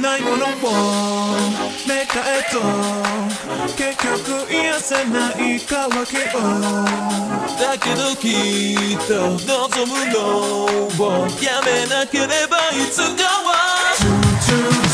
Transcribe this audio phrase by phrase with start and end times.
[0.00, 0.48] ないものを
[1.86, 2.60] メかへと。
[3.76, 6.40] 結局癒せない渇きを。
[7.58, 8.24] だけどき
[8.94, 9.12] っと
[9.46, 10.16] 望むの
[11.04, 11.28] を。
[11.42, 14.85] やめなければいつかは。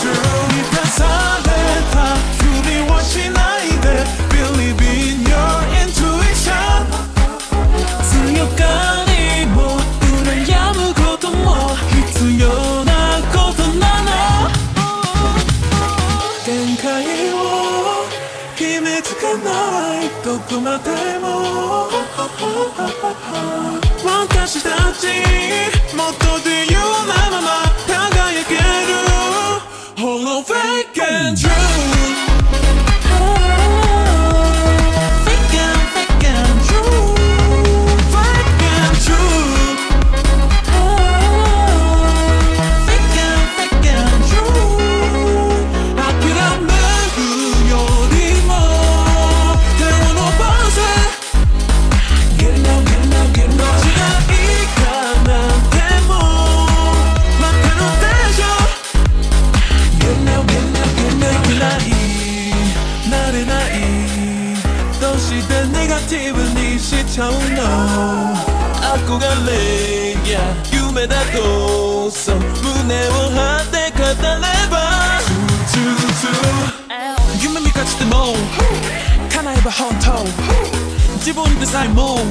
[19.03, 21.33] つかないどこまでも。
[66.07, 67.63] 팁은 이 시청로
[68.83, 70.15] 안고 갈래.
[70.25, 74.93] Y 꿈에다 고서 무내워한 갖다 내봐.
[77.43, 78.37] You make me catch the ball
[79.31, 80.27] Can I have a hot toe
[81.21, 82.23] 지분 design move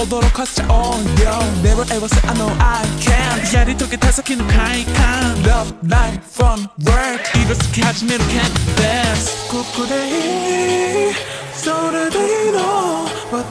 [0.00, 1.38] 오도록 하자 on yo.
[1.62, 3.54] Never ever say I know I can.
[3.54, 7.40] 야리 토끼 타석이는 카이칸 Love, life, fun, work.
[7.40, 9.48] 이거 스키 하지 매로 can't dance.
[9.48, 10.87] 꿋꿋해.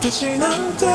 [0.09, 0.88] 끝이 난데